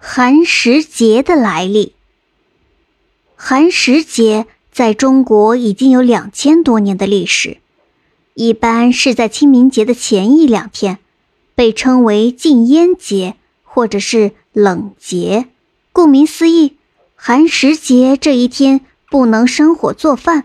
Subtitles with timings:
[0.00, 1.92] 寒食节的来历。
[3.34, 7.58] 寒食节在中国已经有两千多年的历史，
[8.34, 10.98] 一般是在清明节的前一两天，
[11.56, 13.34] 被称为禁烟节
[13.64, 15.48] 或者是冷节。
[15.92, 16.76] 顾名思义，
[17.16, 20.44] 寒食节这一天不能生火做饭，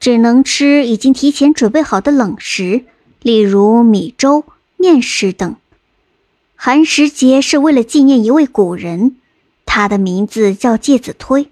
[0.00, 2.86] 只能吃已经提前准备好的冷食，
[3.20, 4.44] 例如米粥、
[4.78, 5.54] 面食等。
[6.58, 9.16] 寒食节是为了纪念一位古人，
[9.66, 11.50] 他的名字叫介子推。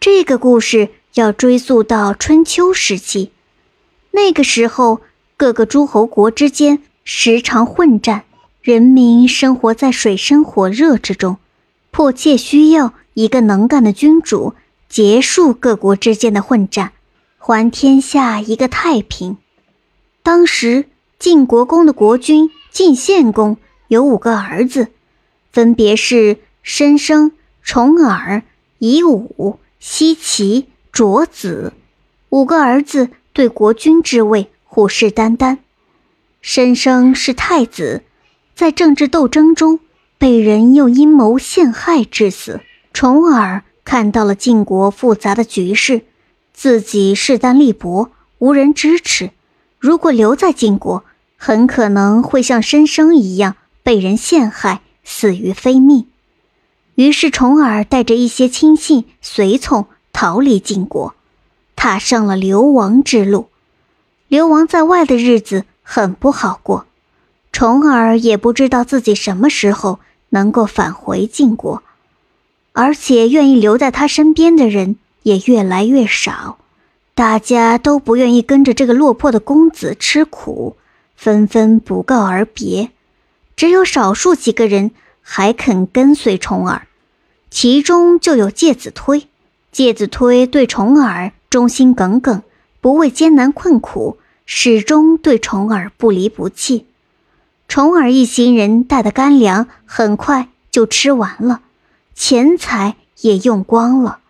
[0.00, 3.32] 这个故事要追溯到春秋时期，
[4.12, 5.02] 那个时候
[5.36, 8.24] 各个诸侯国之间时常混战，
[8.62, 11.36] 人民生活在水深火热之中，
[11.90, 14.54] 迫切需要一个能干的君主
[14.88, 16.92] 结束各国之间的混战，
[17.36, 19.36] 还天下一个太平。
[20.22, 20.86] 当时
[21.18, 23.58] 晋国公的国君晋献公。
[23.90, 24.86] 有五个儿子，
[25.50, 28.44] 分别是申生、重耳、
[28.78, 31.72] 夷吾、奚齐、卓子。
[32.28, 35.58] 五个儿子对国君之位虎视眈眈。
[36.40, 38.04] 申生是太子，
[38.54, 39.80] 在政治斗争中
[40.18, 42.60] 被人用阴谋陷害致死。
[42.92, 46.02] 重耳看到了晋国复杂的局势，
[46.54, 49.30] 自己势单力薄，无人支持。
[49.80, 51.04] 如果留在晋国，
[51.36, 53.56] 很可能会像申生一样。
[53.90, 56.06] 被人陷害，死于非命。
[56.94, 61.16] 于是重耳带着一些亲信随从逃离晋国，
[61.74, 63.48] 踏上了流亡之路。
[64.28, 66.86] 流亡在外的日子很不好过，
[67.50, 69.98] 重耳也不知道自己什么时候
[70.28, 71.82] 能够返回晋国，
[72.70, 76.58] 而且愿意留在他身边的人也越来越少，
[77.16, 80.76] 大家都不愿意跟着这个落魄的公子吃苦，
[81.16, 82.90] 纷纷不告而别。
[83.60, 86.86] 只有少数几个人还肯跟随重耳，
[87.50, 89.28] 其中就有介子推。
[89.70, 92.42] 介子推对重耳忠心耿耿，
[92.80, 96.86] 不畏艰难困苦，始终对重耳不离不弃。
[97.68, 101.60] 重耳一行人带的干粮很快就吃完了，
[102.14, 104.20] 钱财也用光了。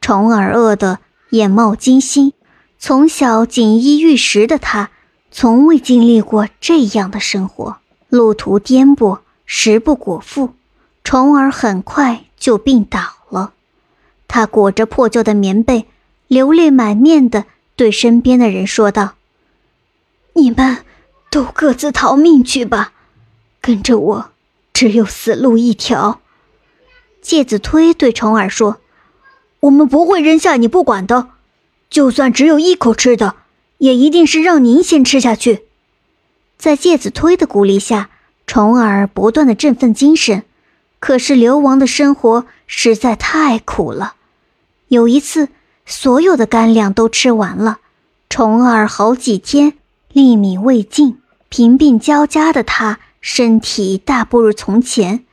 [0.00, 1.00] 重耳饿得
[1.30, 2.32] 眼冒金星，
[2.78, 4.90] 从小锦衣玉食的他，
[5.32, 7.79] 从未经历过这样的生活。
[8.10, 10.50] 路途颠簸，食不果腹，
[11.04, 13.52] 重耳很快就病倒了。
[14.26, 15.86] 他裹着破旧的棉被，
[16.26, 17.44] 流泪满面的
[17.76, 19.14] 对身边的人说道
[20.34, 20.78] ：“你们
[21.30, 22.92] 都各自逃命去吧，
[23.60, 24.30] 跟着我
[24.72, 26.20] 只有死路一条。”
[27.22, 28.78] 介子推对重耳说
[29.60, 31.28] ：“我们不会扔下你不管的，
[31.88, 33.36] 就算只有一口吃的，
[33.78, 35.66] 也一定是让您先吃下去。”
[36.60, 38.10] 在介子推的鼓励下，
[38.46, 40.44] 重耳不断的振奋精神。
[40.98, 44.16] 可是流亡的生活实在太苦了。
[44.88, 45.48] 有一次，
[45.86, 47.78] 所有的干粮都吃完了，
[48.28, 49.72] 重耳好几天
[50.12, 55.24] 粒米未进，贫病交加的他身体大不如从前，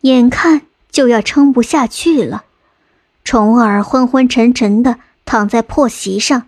[0.00, 2.44] 眼看就要撑不下去了。
[3.22, 6.44] 重耳昏昏沉沉的躺在破席上，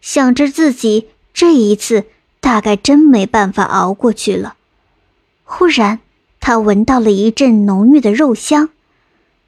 [0.00, 2.06] 想着自己这一次。
[2.44, 4.56] 大概真没办法熬过去了。
[5.44, 6.00] 忽然，
[6.40, 8.68] 他闻到了一阵浓郁的肉香。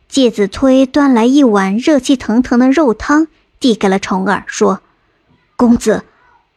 [0.09, 3.29] 介子推端来一碗热气腾腾的肉汤，
[3.61, 4.81] 递给了重耳，说
[5.57, 6.05] ：“公子，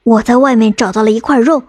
[0.04, 1.64] 我在外面找到了一块肉，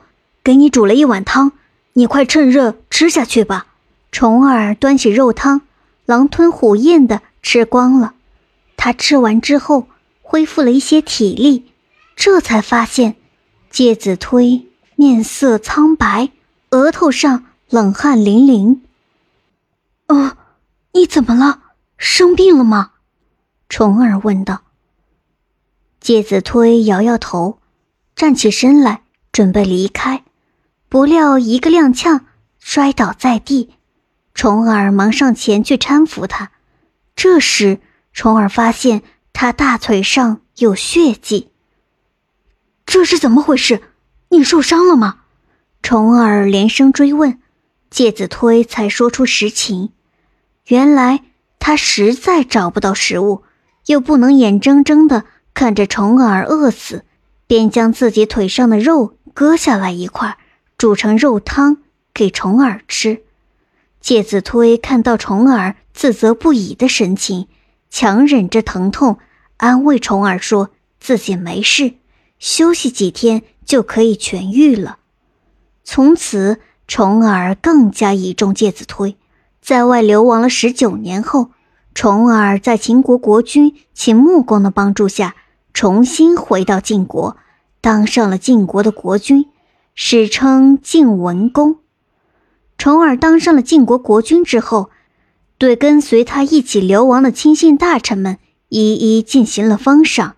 [0.45, 1.51] 给你煮了一碗汤，
[1.95, 3.67] 你快趁热吃下去吧。”
[4.13, 5.63] 重耳端起肉汤，
[6.07, 8.15] 狼吞虎咽的吃光了。
[8.77, 9.89] 他吃完之后，
[10.23, 11.73] 恢复了一些体力，
[12.15, 13.17] 这才发现。
[13.71, 14.67] 介子推
[14.97, 16.31] 面色苍白，
[16.71, 18.83] 额头上冷汗淋淋。
[20.09, 20.37] 哦，
[20.93, 21.61] 你怎么了？
[21.97, 22.91] 生病了吗？
[23.69, 24.63] 重耳问道。
[26.01, 27.61] 介子推摇摇头，
[28.17, 30.25] 站起身来准备离开，
[30.89, 32.23] 不料一个踉跄，
[32.59, 33.75] 摔倒在地。
[34.35, 36.51] 重耳忙上前去搀扶他。
[37.15, 37.79] 这时，
[38.13, 39.03] 重耳发现
[39.33, 41.50] 他大腿上有血迹。
[42.93, 43.83] 这是怎么回事？
[44.31, 45.21] 你受伤了吗？
[45.81, 47.39] 重耳连声追问，
[47.89, 49.91] 介子推才说出实情。
[50.67, 51.23] 原来
[51.61, 53.45] 他实在找不到食物，
[53.87, 57.05] 又不能眼睁睁的看着重耳饿死，
[57.47, 60.37] 便将自己腿上的肉割下来一块，
[60.77, 61.77] 煮成肉汤
[62.13, 63.23] 给重耳吃。
[64.01, 67.47] 介子推看到重耳自责不已的神情，
[67.89, 69.21] 强忍着疼痛，
[69.59, 71.95] 安慰重耳说自己没事。
[72.41, 74.99] 休息几天就可以痊愈了。
[75.85, 76.59] 从此，
[76.89, 79.17] 重耳更加倚重介子推，
[79.61, 81.51] 在外流亡了十九年后，
[81.95, 85.37] 重耳在秦国国君秦穆公的帮助下，
[85.75, 87.37] 重新回到晋国，
[87.81, 89.47] 当上了晋国的国君，
[89.95, 91.77] 史称晋文公。
[92.79, 94.89] 重耳当上了晋国国君之后，
[95.59, 98.39] 对跟随他一起流亡的亲信大臣们
[98.71, 100.37] 一一进行了封赏，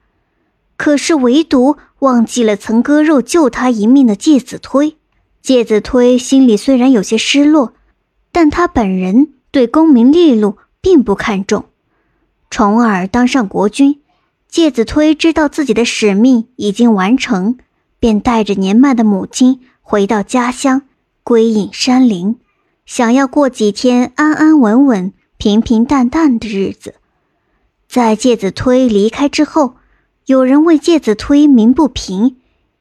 [0.77, 4.97] 可是唯独忘记了曾割肉救他一命的介子推。
[5.41, 7.73] 介子推心里虽然有些失落。
[8.35, 11.67] 但他本人对功名利禄并不看重。
[12.49, 14.01] 重耳当上国君，
[14.49, 17.59] 介子推知道自己的使命已经完成，
[18.01, 20.81] 便带着年迈的母亲回到家乡，
[21.23, 22.37] 归隐山林，
[22.87, 26.95] 想要过几天安安稳稳、平平淡淡的日子。
[27.87, 29.75] 在介子推离开之后，
[30.27, 32.37] 有人为介子推鸣不平，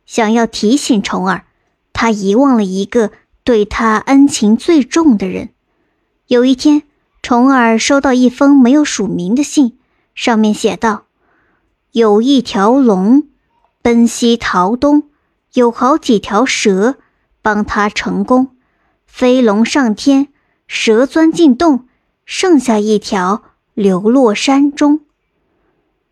[0.05, 1.45] 想要提醒重耳，
[1.93, 3.11] 他遗忘了一个。
[3.43, 5.49] 对他恩情最重的人，
[6.27, 6.83] 有一天，
[7.23, 9.79] 重耳收到一封没有署名的信，
[10.13, 11.05] 上面写道
[11.91, 13.23] ：“有一条龙
[13.81, 15.09] 奔西逃东，
[15.53, 16.97] 有好几条蛇
[17.41, 18.55] 帮他成功，
[19.07, 20.27] 飞龙上天，
[20.67, 21.87] 蛇钻进洞，
[22.23, 23.41] 剩下一条
[23.73, 25.01] 流落山中。”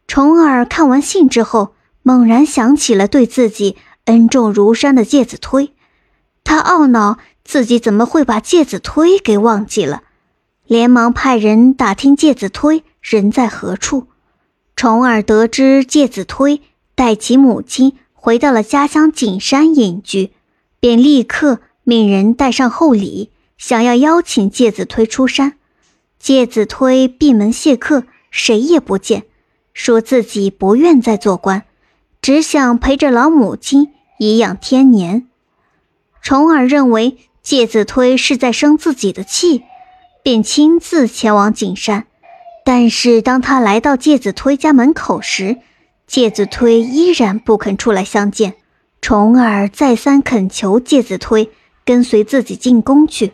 [0.09, 5.71] 重耳看完信之后，猛然想起了对自己恩重如山的介子推。
[6.43, 10.01] 他懊恼自己怎么会把介子推给忘记了，
[10.65, 14.07] 连忙派人打听介子推人在何处。
[14.75, 16.63] 重耳得知介子推
[16.95, 20.31] 带其母亲回到了家乡景山隐居，
[20.79, 23.29] 便立刻命人带上厚礼，
[23.59, 25.59] 想要邀请介子推出山。
[26.17, 29.25] 介子推闭门谢客，谁也不见，
[29.79, 31.63] 说自己不愿再做官，
[32.21, 35.25] 只想陪着老母亲颐养天年。
[36.21, 39.63] 重耳认为介子推是在生自己的气，
[40.21, 42.07] 便亲自前往景山。
[42.65, 45.59] 但是当他来到介子推家门口时，
[46.05, 48.55] 介子推依然不肯出来相见。
[48.99, 51.51] 重耳再三恳求介子推
[51.85, 53.31] 跟随自己进宫去，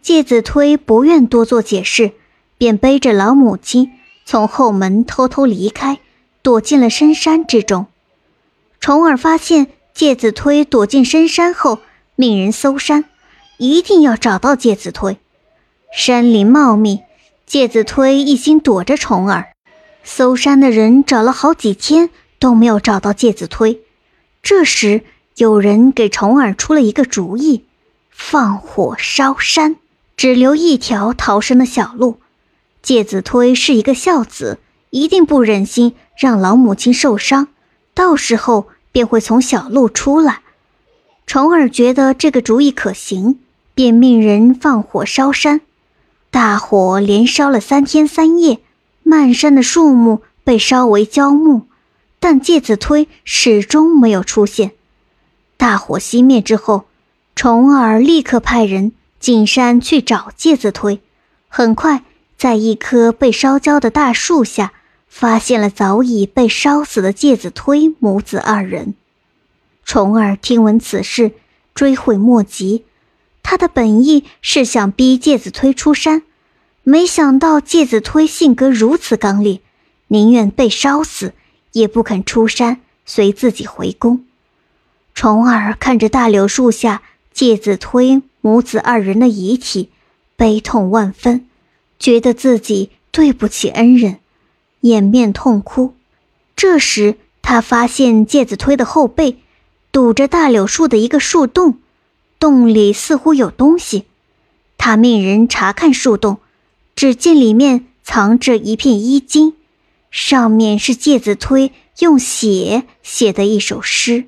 [0.00, 2.12] 介子推不愿多做解释，
[2.56, 3.92] 便背着老母亲
[4.24, 5.98] 从后门偷偷离开，
[6.42, 7.86] 躲进了深山之中。
[8.80, 11.80] 重耳发现介子推躲进深山后。
[12.14, 13.06] 命人搜山，
[13.56, 15.16] 一定要找到介子推。
[15.96, 17.00] 山林茂密，
[17.46, 19.54] 介子推一心躲着重耳。
[20.04, 23.80] 搜山的人找了好几天都没有找到介子推。
[24.42, 25.02] 这时，
[25.36, 27.64] 有人给重耳出了一个主意：
[28.10, 29.76] 放火烧山，
[30.16, 32.18] 只留一条逃生的小路。
[32.82, 34.58] 介子推是一个孝子，
[34.90, 37.48] 一定不忍心让老母亲受伤，
[37.94, 40.40] 到时候便会从小路出来。
[41.24, 43.38] 重耳觉得这个主意可行，
[43.74, 45.60] 便命人放火烧山。
[46.30, 48.58] 大火连烧了三天三夜，
[49.02, 51.68] 漫山的树木被烧为焦木，
[52.18, 54.72] 但介子推始终没有出现。
[55.56, 56.84] 大火熄灭之后，
[57.36, 61.00] 重耳立刻派人进山去找介子推。
[61.48, 62.02] 很快，
[62.42, 64.72] 在一棵被烧焦的大树下，
[65.06, 68.94] 发现了早已被烧死的介子推母子二人。
[69.84, 71.30] 重耳听闻此事，
[71.72, 72.84] 追悔莫及。
[73.44, 76.24] 他的本意是想逼介子推出山，
[76.82, 79.60] 没想到介子推性格如此刚烈，
[80.08, 81.34] 宁愿被烧死，
[81.70, 84.24] 也不肯出山随自己回宫。
[85.14, 87.02] 重耳看着大柳树下
[87.32, 89.90] 介子推母子二人的遗体，
[90.34, 91.46] 悲痛万分，
[92.02, 94.18] 觉得自己对不起恩人，
[94.80, 95.94] 掩面痛哭。
[96.56, 99.38] 这时，他发现介子推的后背。
[99.92, 101.78] 堵着大柳树的一个树洞，
[102.40, 104.06] 洞里似乎有东西。
[104.78, 106.38] 他命人查看树洞，
[106.96, 109.52] 只见里面藏着一片衣襟，
[110.10, 114.24] 上面是介子推用血写的一首诗：“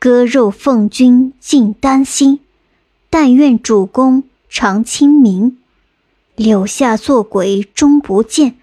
[0.00, 2.40] 割肉奉君尽丹心，
[3.10, 5.58] 但愿主公常清明。
[6.36, 8.56] 柳下做鬼终不见，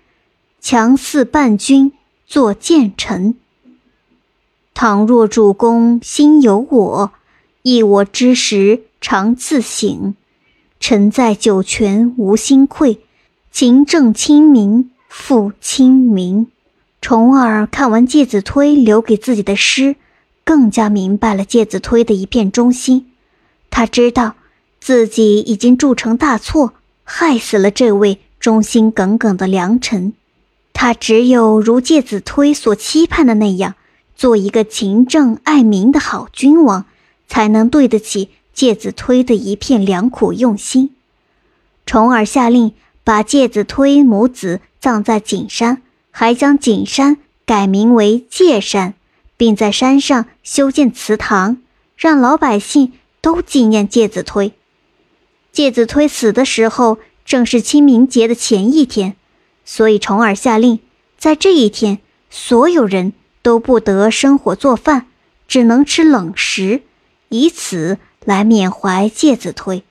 [0.59, 1.91] 强似伴君
[2.25, 3.35] 作谏臣。”
[4.73, 7.11] 倘若主公心有我，
[7.61, 10.15] 忆我之时常自省。
[10.79, 13.01] 臣在九泉无心愧，
[13.51, 16.47] 勤政清明复清明。
[16.99, 19.95] 重耳看完介子推留给自己的诗，
[20.43, 23.11] 更加明白了介子推的一片忠心。
[23.69, 24.35] 他知道
[24.79, 26.73] 自己已经铸成大错，
[27.03, 30.13] 害死了这位忠心耿耿的良臣。
[30.73, 33.75] 他只有如介子推所期盼的那样。
[34.13, 36.85] 做一个勤政爱民的好君王，
[37.27, 40.91] 才能对得起介子推的一片良苦用心。
[41.87, 45.81] 重耳下令把介子推母子葬在景山，
[46.11, 47.17] 还将景山
[47.47, 48.93] 改名为介山，
[49.37, 51.57] 并在山上修建祠堂，
[51.97, 54.53] 让老百姓都纪念介子推。
[55.51, 59.15] 介子推死的时候正是清明节的前一天，
[59.65, 60.79] 所以重耳下令，
[61.17, 65.07] 在这一天，所有人都不得生火做饭，
[65.47, 66.83] 只能吃冷食，
[67.29, 69.83] 以此来缅怀介子推。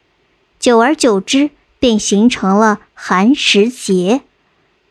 [0.59, 4.23] 久而久之，便形成了寒食节。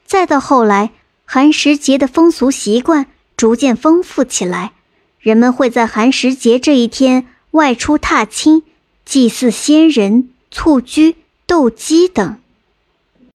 [0.05, 0.91] 再到后来，
[1.25, 4.73] 寒食节的风俗习惯逐渐丰富起来，
[5.19, 8.63] 人们会在寒食节这一天外出踏青，
[9.03, 10.29] 祭祀先人。
[10.61, 11.15] 蹴鞠、
[11.47, 12.37] 斗鸡等。